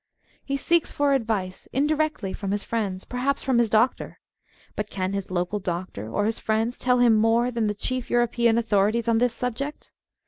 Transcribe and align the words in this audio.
He 0.43 0.57
seeks 0.57 0.91
for 0.91 1.13
advice 1.13 1.67
indirectly 1.71 2.33
from 2.33 2.49
his 2.49 2.63
friends, 2.63 3.05
perhaps 3.05 3.43
from 3.43 3.59
his 3.59 3.69
doctor. 3.69 4.19
But 4.75 4.89
can 4.89 5.13
his 5.13 5.29
local 5.29 5.59
doctor 5.59 6.09
or 6.11 6.25
his 6.25 6.39
friends 6.39 6.79
tell 6.79 6.97
him 6.97 7.13
more 7.15 7.51
than 7.51 7.67
the 7.67 7.75
chief 7.75 8.09
European 8.09 8.57
authorities 8.57 9.07
on 9.07 9.19
this 9.19 9.35
subject.'' 9.35 9.93